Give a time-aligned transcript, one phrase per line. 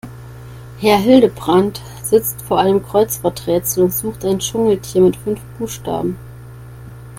[0.79, 6.17] Herr Hildebrand sitzt vor einem Kreuzworträtsel und sucht ein Dschungeltier mit fünf Buchstaben.